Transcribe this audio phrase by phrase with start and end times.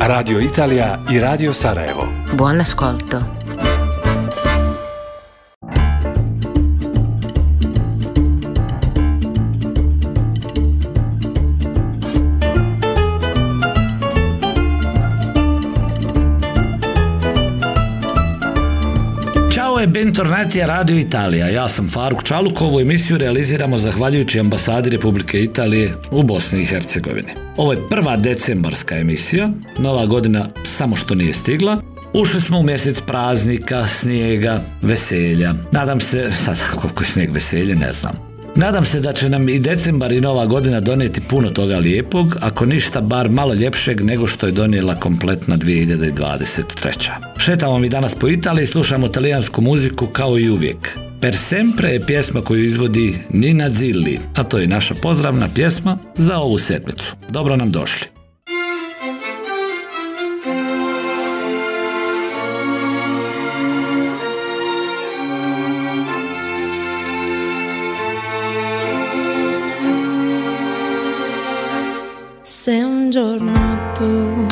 [0.00, 2.08] Radio Italija i Radio Sarajevo.
[2.32, 3.18] Buon ascolto.
[19.84, 21.48] Ćao e bentornati Radio Italija.
[21.48, 22.60] Ja sam Faruk Čaluk.
[22.60, 27.28] Ovu emisiju realiziramo zahvaljujući ambasadi Republike Italije u Bosni i Hercegovini.
[27.56, 29.50] Ovo je prva decembarska emisija.
[29.78, 31.76] Nova godina samo što nije stigla.
[32.12, 35.54] Ušli smo u mjesec praznika, snijega, veselja.
[35.72, 38.33] Nadam se, sad koliko je snijeg veselje, ne znam.
[38.56, 42.66] Nadam se da će nam i decembar i nova godina donijeti puno toga lijepog, ako
[42.66, 47.10] ništa bar malo ljepšeg nego što je donijela kompletna 2023.
[47.38, 50.98] Šetamo mi danas po Italiji, slušamo talijansku muziku kao i uvijek.
[51.20, 56.38] Per sempre je pjesma koju izvodi Nina Zilli, a to je naša pozdravna pjesma za
[56.38, 57.14] ovu sedmicu.
[57.30, 58.13] Dobro nam došli.
[73.14, 74.44] Giorno tu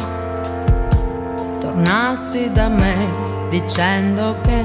[1.58, 3.08] tornassi da me
[3.48, 4.62] dicendo che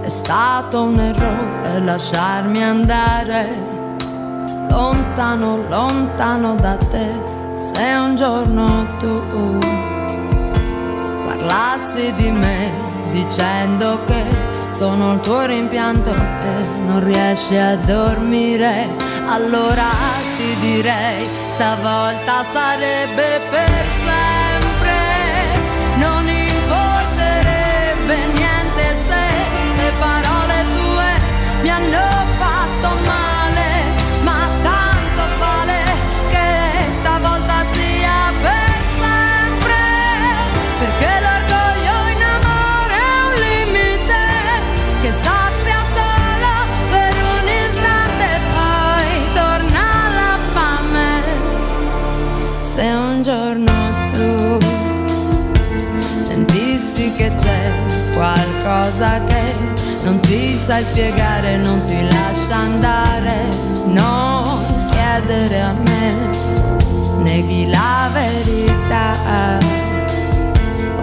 [0.00, 3.48] è stato un errore lasciarmi andare.
[4.70, 7.20] Lontano, lontano da te,
[7.56, 9.20] se un giorno tu
[11.24, 12.70] parlassi di me
[13.10, 18.86] dicendo che sono il tuo rimpianto e non riesci a dormire,
[19.24, 19.86] allora
[20.36, 24.35] ti direi stavolta sarebbe per sempre,
[57.16, 57.72] che c'è
[58.12, 59.54] qualcosa che
[60.02, 63.48] non ti sai spiegare, non ti lascia andare,
[63.86, 64.44] non
[64.90, 66.14] chiedere a me,
[67.22, 69.58] neghi la verità.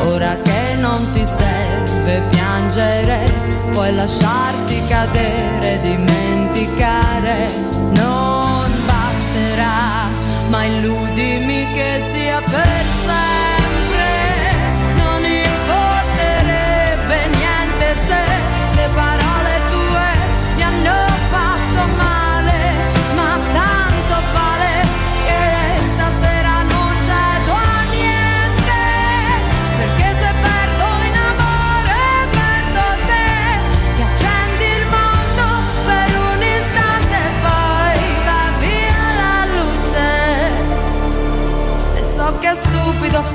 [0.05, 3.31] Ora che non ti serve piangere,
[3.71, 7.47] puoi lasciarti cadere, dimenticare,
[7.93, 10.07] non basterà,
[10.49, 13.32] ma illudimi che sia per sempre.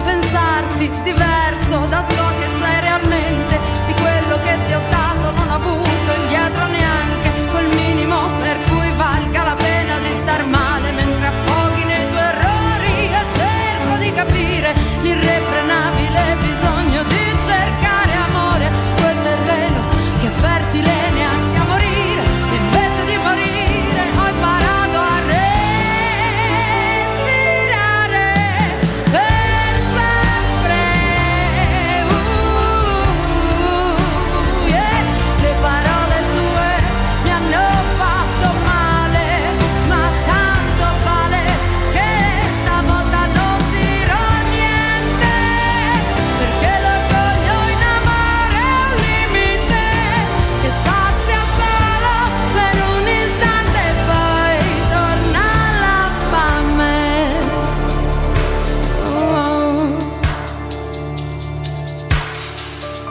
[0.05, 5.55] Pensarti diverso da ciò che sei realmente, di quello che ti ho dato non ho
[5.55, 11.85] avuto indietro neanche quel minimo per cui valga la pena di star male mentre affoghi
[11.85, 13.11] nei tuoi errori.
[13.21, 17.18] E cerco di capire l'irrefrenabile bisogno di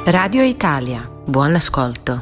[0.07, 2.19] Radio Italia, buon ascolto.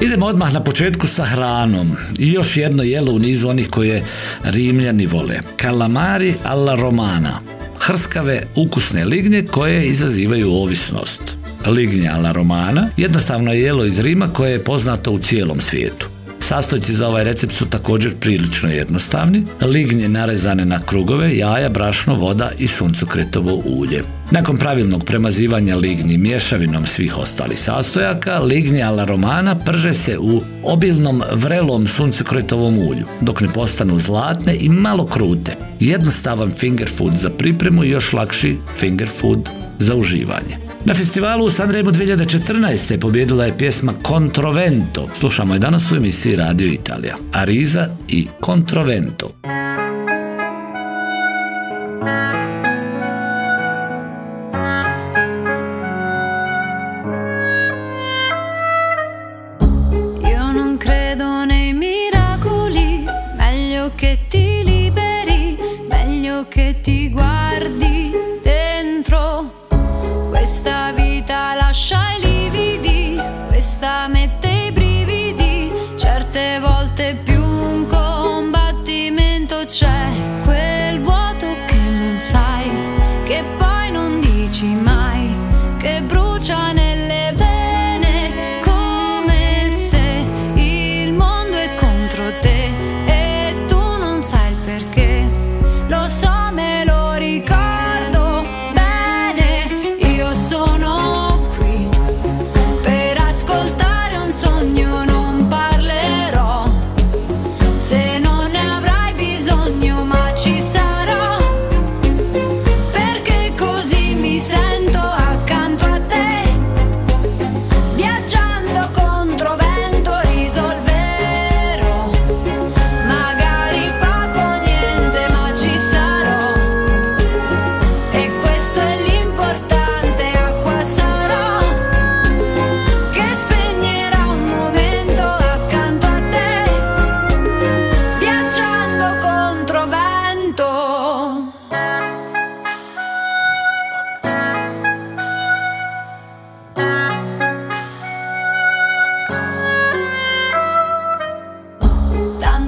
[0.00, 1.96] Idemo odmah na početku sa hranom.
[2.18, 4.04] I još jedno jelo u nizu onih koje
[4.44, 5.40] Rimljani vole.
[5.56, 7.40] Kalamari alla romana.
[7.80, 11.22] Hrskave ukusne lignje koje izazivaju ovisnost.
[11.66, 16.09] Lignje alla romana jednostavno je jelo iz Rima koje je poznato u cijelom svijetu.
[16.50, 19.42] Sastojci za ovaj recept su također prilično jednostavni.
[19.60, 24.02] Lignje narezane na krugove, jaja, brašno, voda i suncokretovo ulje.
[24.30, 31.22] Nakon pravilnog premazivanja lignji mješavinom svih ostalih sastojaka, lignje ala romana prže se u obilnom
[31.32, 35.56] vrelom suncokretovom ulju, dok ne postanu zlatne i malo krute.
[35.80, 39.48] Jednostavan finger food za pripremu i još lakši finger food
[39.78, 40.69] za uživanje.
[40.84, 43.00] Na festivalu u Sanremu 2014.
[43.00, 45.08] pobjedila je pjesma Controvento.
[45.14, 47.16] Slušamo je danas u emisiji Radio Italija.
[47.32, 49.30] Ariza i Controvento.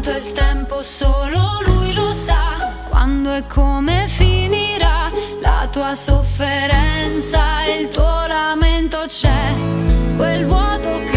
[0.03, 2.75] Tanto il tempo solo lui lo sa.
[2.89, 5.09] Quando e come finirà
[5.41, 9.53] la tua sofferenza il tuo lamento c'è.
[10.17, 11.12] Quel vuoto che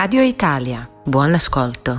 [0.00, 1.98] Radio Italia, buon ascolto.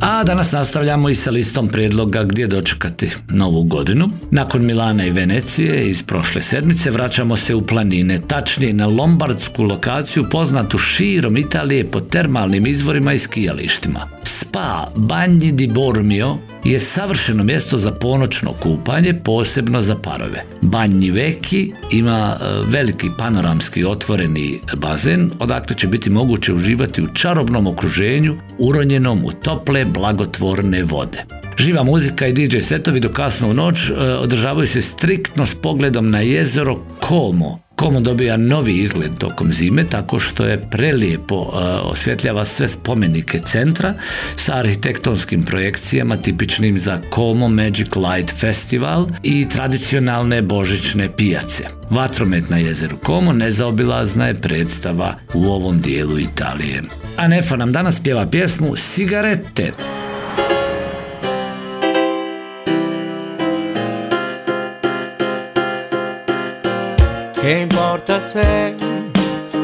[0.00, 4.08] A danas nastavljamo i sa listom prijedloga gdje dočekati novu godinu.
[4.30, 10.24] Nakon Milana i Venecije iz prošle sedmice vraćamo se u planine, tačnije na lombardsku lokaciju
[10.30, 14.08] poznatu širom Italije po termalnim izvorima i skijalištima.
[14.42, 20.44] Spa Bagni di Bormio je savršeno mjesto za ponoćno kupanje, posebno za parove.
[20.62, 27.66] Banji Veki ima e, veliki panoramski otvoreni bazen, odakle će biti moguće uživati u čarobnom
[27.66, 31.24] okruženju, uronjenom u tople, blagotvorne vode.
[31.58, 36.10] Živa muzika i DJ setovi do kasno u noć e, održavaju se striktno s pogledom
[36.10, 37.58] na jezero Como.
[37.82, 43.94] Como dobija novi izgled tokom zime tako što je prelijepo e, osvjetljava sve spomenike centra
[44.36, 51.64] sa arhitektonskim projekcijama tipičnim za Como Magic Light Festival i tradicionalne božićne pijace.
[51.90, 56.82] Vatromet na jezeru Como nezaobilazna je predstava u ovom dijelu Italije.
[57.16, 59.72] A Nefa nam danas pjeva pjesmu Sigarette.
[67.42, 68.76] Che importa se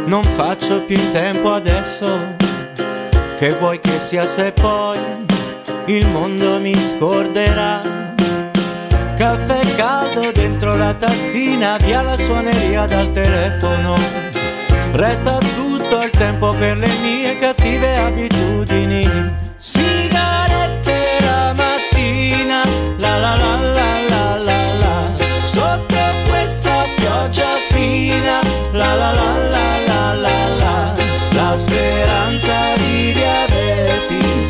[0.06, 2.35] non faccio più in tempo adesso?
[3.37, 4.99] Che vuoi che sia se poi
[5.87, 7.78] il mondo mi scorderà?
[9.16, 13.94] Caffè caldo dentro la tazzina, via la suoneria dal telefono.
[14.90, 19.08] Resta tutto il tempo per le mie cattive abitudini.
[19.56, 20.38] Sigarette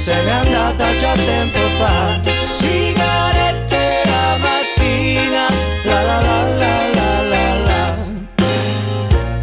[0.08, 2.18] se n'è andata già tempo fa.
[2.48, 5.46] Sigarette la mattina,
[5.84, 7.96] la la la la la la la.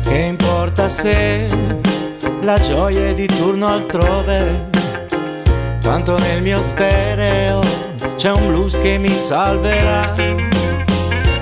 [0.02, 1.46] Che importa se
[2.42, 4.70] la gioia è di turno altrove?
[5.82, 7.62] Tanto nel mio stereo
[8.16, 10.14] c'è un blues che mi salverà.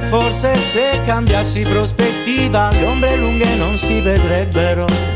[0.10, 5.13] Forse se cambiassi prospettiva le ombre lunghe non si vedrebbero.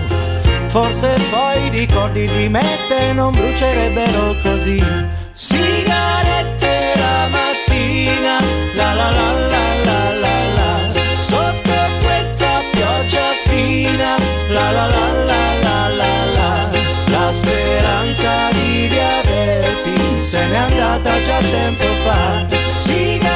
[0.68, 4.84] Forse poi i ricordi di me e te non brucierebbero così.
[5.32, 8.38] Sigarette la mattina,
[8.74, 10.92] la la la la la la la.
[11.20, 14.18] Sotto questa pioggia fina,
[14.50, 16.68] la la la la la la la.
[17.06, 22.46] La speranza di riaverti se n'è andata già tempo fa.
[22.76, 23.27] Sigarette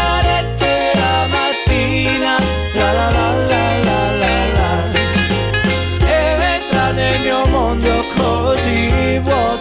[8.02, 9.61] mondo così vuoto.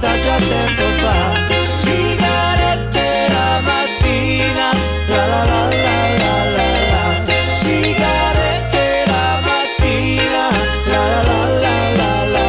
[0.00, 1.46] già tempo fa.
[1.74, 4.70] Sigarette la mattina,
[5.08, 7.24] la la la la la la la.
[7.52, 10.48] Sigarette la mattina,
[10.86, 12.48] la la la la la la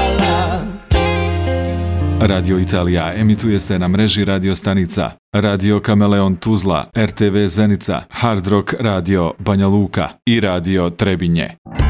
[2.19, 2.27] la.
[2.27, 8.73] Radio Italija emituje se na mreži radio stanica Radio Kameleon Tuzla, RTV Zenica, Hard Rock
[8.79, 11.86] Radio Banja Luka i Radio Trebinje.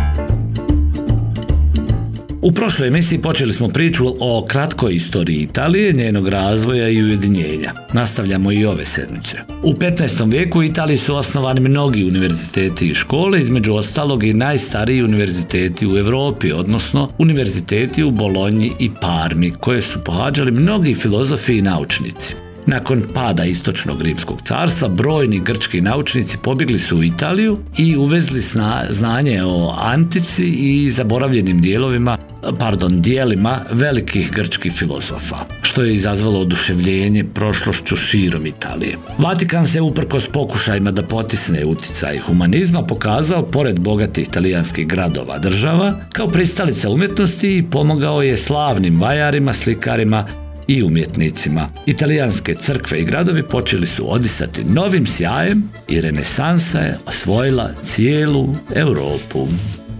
[2.41, 7.71] U prošloj emisiji počeli smo priču o kratkoj istoriji Italije, njenog razvoja i ujedinjenja.
[7.93, 9.37] Nastavljamo i ove sedmice.
[9.63, 10.31] U 15.
[10.31, 15.97] vijeku u Italiji su osnovani mnogi univerziteti i škole, između ostalog i najstariji univerziteti u
[15.97, 22.33] Europi, odnosno univerziteti u Bolonji i Parmi, koje su pohađali mnogi filozofi i naučnici.
[22.65, 28.41] Nakon pada istočnog rimskog carstva, brojni grčki naučnici pobjegli su u Italiju i uvezli
[28.89, 32.17] znanje o antici i zaboravljenim dijelovima,
[32.59, 38.97] pardon, dijelima velikih grčkih filozofa, što je izazvalo oduševljenje prošlošću širom Italije.
[39.17, 46.27] Vatikan se uprkos pokušajima da potisne uticaj humanizma pokazao, pored bogatih talijanskih gradova država, kao
[46.27, 50.25] pristalica umjetnosti i pomogao je slavnim vajarima, slikarima
[50.67, 51.69] i umjetnicima.
[51.85, 59.47] Italijanske crkve i gradovi počeli su odisati novim sjajem i renesansa je osvojila cijelu Europu.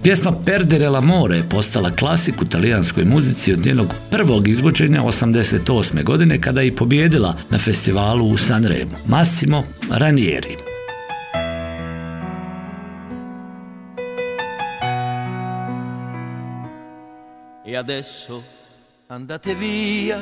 [0.02, 6.04] Pjesma Perdere l'amore postala klasik u talijanskoj muzici od njenog prvog izvođenja 88.
[6.04, 8.90] godine kada je i pobjedila na festivalu u Sanremu.
[9.06, 10.56] Massimo Ranieri.
[17.66, 18.42] E adesso
[19.08, 20.18] andate via,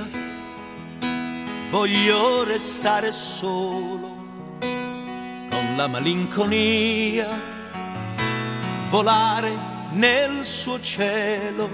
[1.73, 4.17] voglio restare solo
[5.51, 7.56] con la malinconia,
[8.89, 9.53] volare
[9.93, 11.69] nel suo cielo.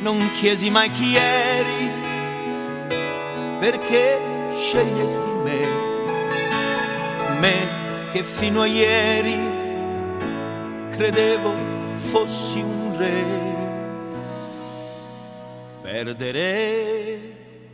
[0.00, 1.90] Non chiesi mai chi eri,
[3.58, 4.20] perché
[4.58, 5.66] scegliesti me,
[7.40, 7.68] me
[8.12, 9.36] che fino a ieri
[10.90, 11.52] credevo
[11.96, 13.24] fossi un re.
[15.82, 17.18] Perdere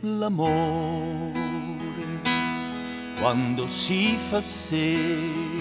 [0.01, 1.41] l'amore
[3.19, 5.52] quando si fa sera,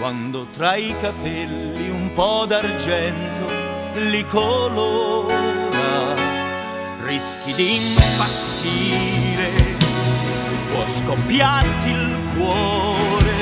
[0.00, 3.52] quando tra i capelli un po' d'argento
[3.96, 6.14] li colora,
[7.04, 9.50] rischi di impazzire,
[10.70, 13.34] può scoppiarti il cuore,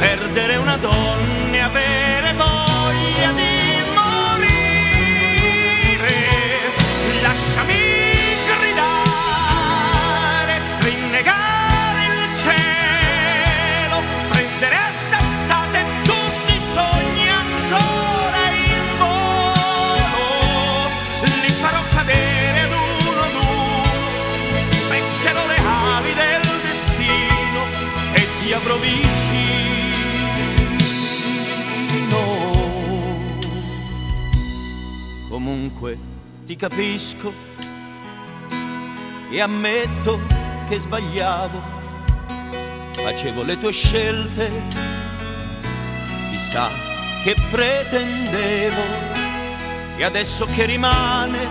[0.00, 3.49] perdere una donna e avere voglia di
[35.60, 35.98] comunque
[36.46, 37.32] ti capisco
[39.30, 40.18] e ammetto
[40.66, 41.60] che sbagliavo,
[42.92, 44.50] facevo le tue scelte,
[46.30, 46.68] chissà
[47.22, 49.08] che pretendevo.
[49.98, 51.46] E adesso che rimane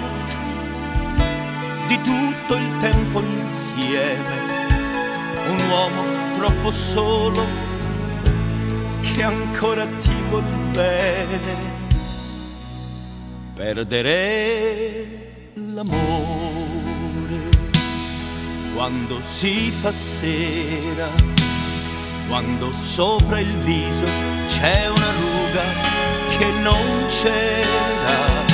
[1.88, 4.66] di tutto il tempo insieme,
[5.50, 6.04] un uomo
[6.36, 7.46] troppo solo
[9.02, 11.79] che ancora ti vuol bene
[13.60, 17.50] perdere l'amore
[18.74, 21.10] quando si fa sera,
[22.30, 24.06] quando sopra il viso
[24.48, 25.64] c'è una ruga
[26.38, 28.48] che non c'era.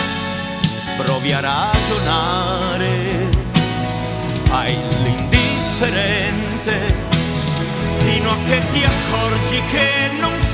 [0.98, 3.30] Provi a ragionare,
[4.46, 6.96] fai l'indifferente
[8.00, 10.45] fino a che ti accorgi che non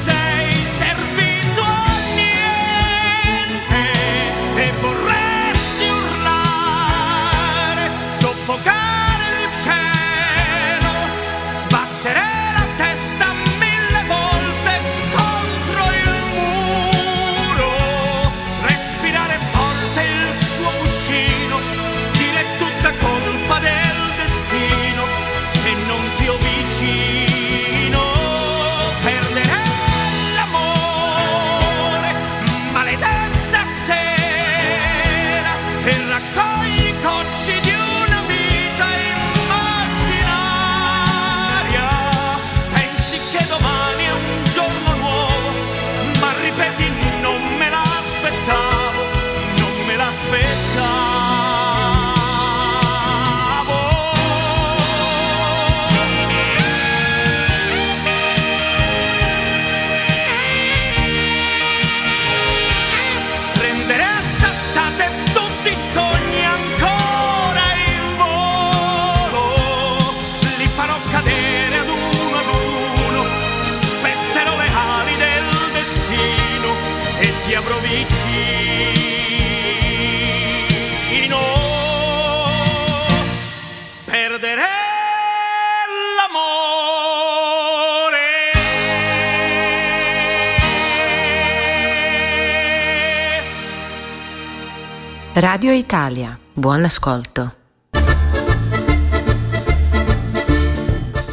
[95.34, 97.61] Radio Italia, buon ascolto.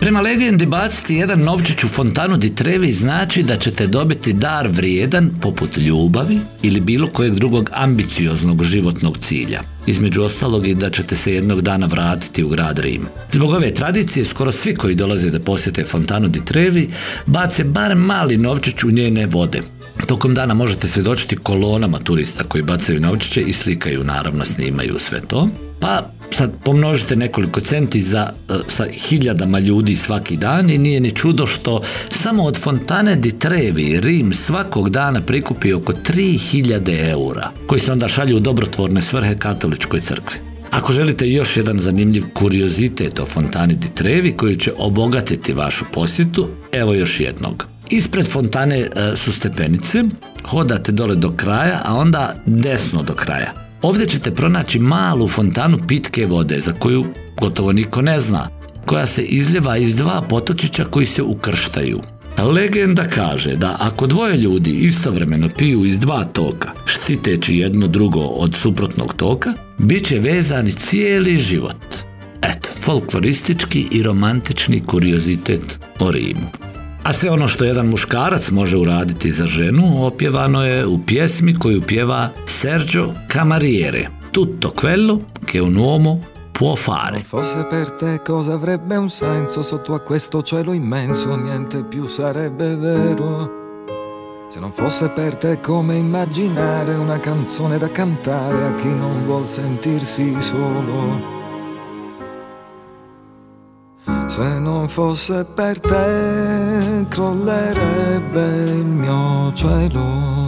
[0.08, 5.30] Prema legendi baciti jedan novčić u fontanu di trevi znači da ćete dobiti dar vrijedan
[5.42, 9.60] poput ljubavi ili bilo kojeg drugog ambicioznog životnog cilja.
[9.86, 13.06] Između ostalog i da ćete se jednog dana vratiti u grad Rim.
[13.32, 16.90] Zbog ove tradicije skoro svi koji dolaze da posjete fontanu di trevi
[17.26, 19.62] bace bar mali novčić u njene vode.
[20.06, 25.48] Tokom dana možete svjedočiti kolonama turista koji bacaju novčiće i slikaju, naravno snimaju sve to.
[25.80, 31.10] Pa sad pomnožite nekoliko centi za, e, sa hiljadama ljudi svaki dan i nije ni
[31.10, 37.80] čudo što samo od Fontane di Trevi Rim svakog dana prikupi oko 3000 eura koji
[37.80, 40.38] se onda šalju u dobrotvorne svrhe katoličkoj crkvi.
[40.70, 46.48] Ako želite još jedan zanimljiv kuriozitet o Fontani di Trevi koji će obogatiti vašu posjetu,
[46.72, 47.66] evo još jednog.
[47.90, 50.02] Ispred fontane e, su stepenice,
[50.44, 53.67] hodate dole do kraja, a onda desno do kraja.
[53.82, 57.04] Ovdje ćete pronaći malu fontanu pitke vode za koju
[57.40, 58.48] gotovo niko ne zna,
[58.86, 62.00] koja se izljeva iz dva potočića koji se ukrštaju.
[62.38, 68.54] Legenda kaže da ako dvoje ljudi istovremeno piju iz dva toka, štiteći jedno drugo od
[68.54, 71.86] suprotnog toka, bit će vezani cijeli život.
[72.42, 76.67] Eto, folkloristički i romantični kuriozitet o Rimu.
[77.02, 81.82] A sve ono što jedan muškarac može uraditi za ženu opjevano je u pjesmi koju
[81.82, 84.08] pjeva Sergio Camariere.
[84.32, 85.18] Tutto quello
[85.52, 86.18] che un uomo
[86.52, 87.22] può fare.
[87.24, 92.76] Fosse per te cosa avrebbe un senso sotto a questo cielo immenso, niente più sarebbe
[92.76, 93.50] vero.
[94.50, 99.48] Se non fosse per te come immaginare una canzone da cantare a chi non vuol
[99.48, 101.37] sentirsi solo.
[104.38, 110.46] Se non fosse per te crollerebbe il mio cielo.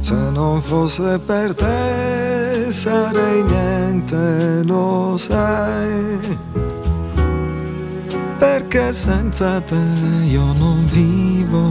[0.00, 6.18] Se non fosse per te sarei niente, lo sai.
[8.36, 9.80] Perché senza te
[10.26, 11.64] io non vivo.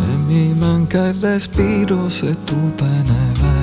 [0.00, 3.55] E mi manca il respiro se tu te ne vai.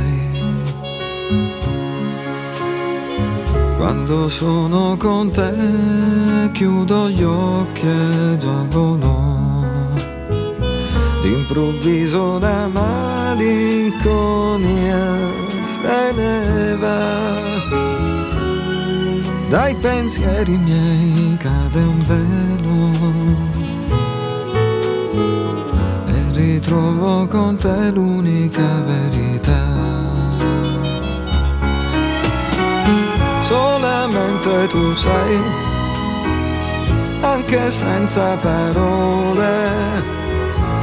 [3.83, 9.65] Quando sono con te chiudo gli occhi e già volo.
[11.21, 13.97] D'improvviso la malinconia
[15.81, 17.33] se ne va.
[19.49, 22.89] Dai pensieri miei cade un velo.
[26.07, 30.02] E ritrovo con te l'unica verità.
[33.53, 35.37] Solamente tu sai,
[37.21, 39.51] anche senza parole,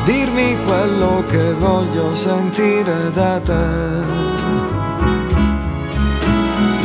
[0.05, 3.67] dirmi quello che voglio sentire da te.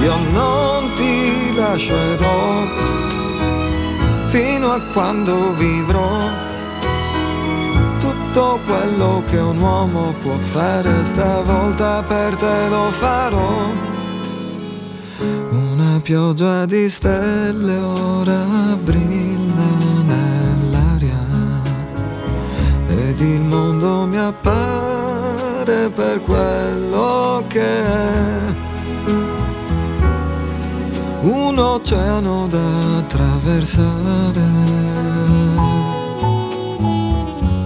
[0.05, 2.63] Io non ti lascerò
[4.31, 6.13] fino a quando vivrò.
[7.99, 13.93] Tutto quello che un uomo può fare stavolta per te lo farò
[16.05, 18.45] pioggia di stelle ora
[18.79, 19.71] brilla
[20.05, 21.25] nell'aria.
[22.87, 28.39] Ed il mondo mi appare per quello che è.
[31.21, 34.47] Un oceano da attraversare.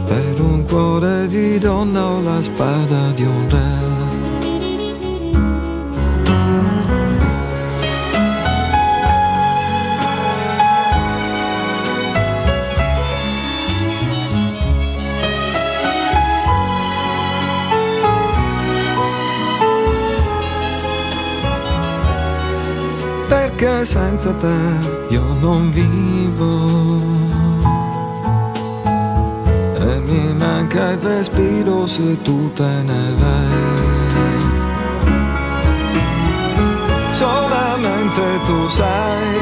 [0.07, 3.88] Per un cuore di donna o la spada di un re
[23.59, 24.55] perché senza te
[25.09, 27.01] io non vivo.
[29.75, 34.07] E mi manca il respiro se tu te ne vai.
[37.11, 39.37] Solamente tu sai,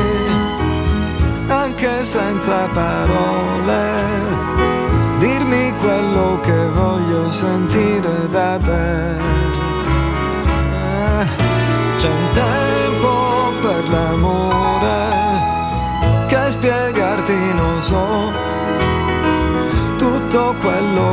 [1.47, 3.81] anche senza parole,
[5.19, 7.86] dirmi quello che voglio sentire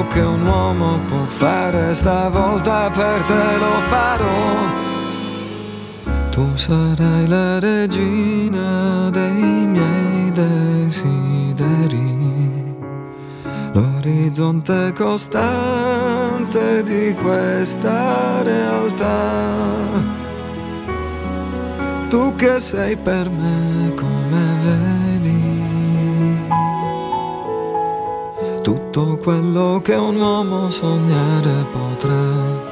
[0.09, 4.83] che un uomo può fare stavolta per te lo farò.
[6.31, 11.57] Tu sarai la regina dei miei desideri,
[13.73, 20.23] l'orizzonte costante di questa realtà.
[22.09, 25.04] Tu che sei per me come vedi
[28.95, 32.63] tutto quello che un uomo sognare potrà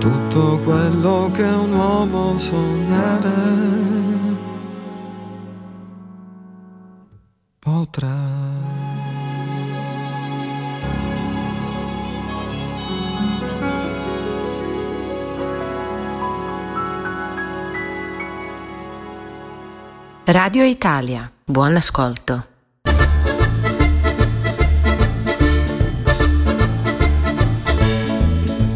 [0.00, 3.28] tutto quello che un uomo sognare
[7.60, 8.28] potrà
[20.24, 22.49] Radio Italia, buon ascolto.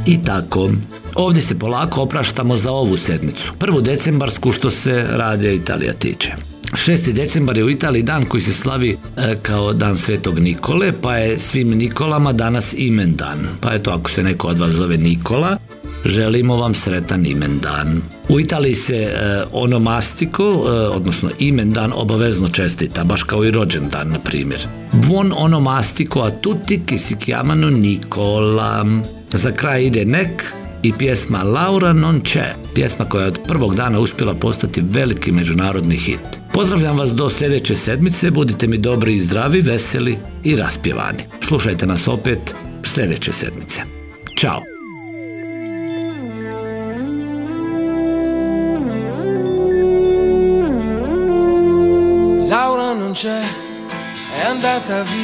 [0.06, 0.70] I tako,
[1.14, 6.32] ovdje se polako opraštamo za ovu sedmicu, prvu decembarsku što se radija Italija tiče.
[6.72, 7.12] 6.
[7.12, 11.38] decembar je u Italiji dan koji se slavi e, kao dan Svetog Nikole, pa je
[11.38, 13.46] svim Nikolama danas imendan.
[13.60, 15.56] Pa eto, ako se neko od vas zove Nikola,
[16.04, 18.02] želimo vam sretan imendan.
[18.28, 24.18] U Italiji se e, onomastiko, e, odnosno imendan, obavezno čestita, baš kao i rođendan, na
[24.18, 24.60] primjer.
[24.92, 28.84] Buon onomastico a tutti che si chiamano Nicola.
[29.34, 33.98] Za kraj ide nek, i pjesma Laura non c'è, pjesma koja je od prvog dana
[33.98, 36.20] uspjela postati veliki međunarodni hit.
[36.52, 41.24] Pozdravljam vas do sljedeće sedmice, budite mi dobri i zdravi, veseli i raspjevani.
[41.40, 43.80] Slušajte nas opet sljedeće sedmice.
[44.38, 44.60] Ćao!
[52.50, 53.40] Laura non c'è,
[54.38, 55.23] è andata via.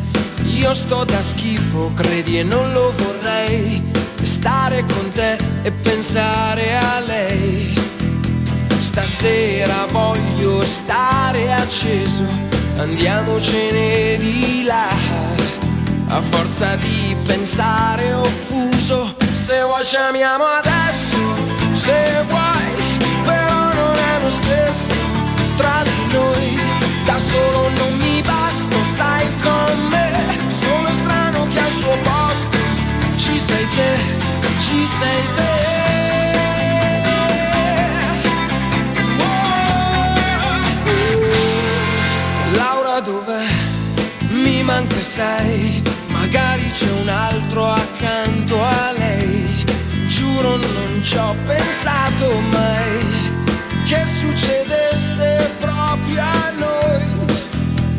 [0.57, 3.81] io sto da schifo, credi e non lo vorrei.
[4.21, 7.73] Stare con te e pensare a lei.
[8.77, 12.25] Stasera voglio stare acceso.
[12.77, 14.89] Andiamocene di là.
[16.07, 21.17] A forza di pensare offuso Se vuoi ci amiamo adesso.
[21.73, 22.40] Se vuoi
[34.59, 35.49] ci sei te.
[42.55, 43.45] Laura dov'è?
[44.29, 49.65] Mi manca sei, magari c'è un altro accanto a lei.
[50.07, 53.19] Giuro non ci ho pensato mai
[53.85, 57.05] che succedesse proprio a noi.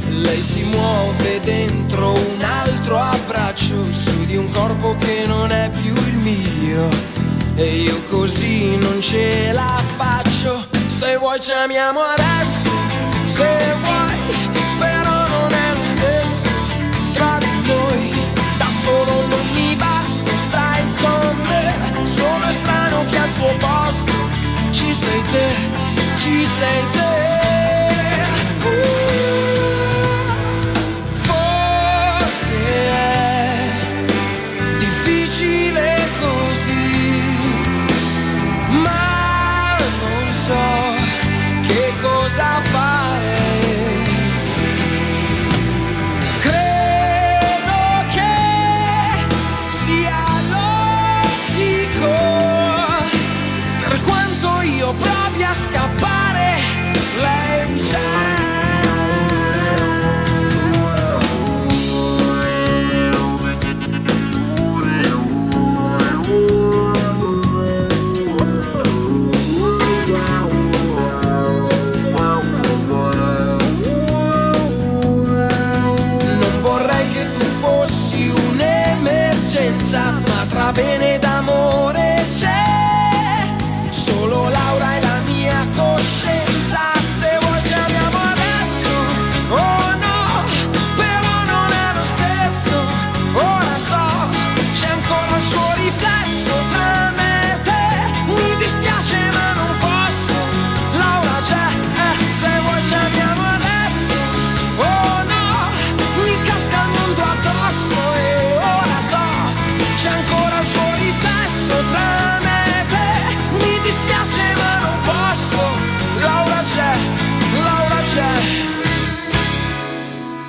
[0.08, 3.51] Lei si muove dentro un altro abbraccio
[4.62, 6.88] corpo che non è più il mio.
[7.56, 10.66] E io così non ce la faccio.
[10.86, 12.70] Se vuoi ci amiamo adesso,
[13.24, 13.50] se
[13.82, 14.20] vuoi,
[14.78, 16.50] però non è lo stesso
[17.12, 18.12] tra di noi.
[18.56, 21.74] Da solo non mi basta, stai con me.
[22.04, 24.14] Sono strano che al suo posto
[24.70, 25.48] ci sei te,
[26.16, 27.41] ci sei te.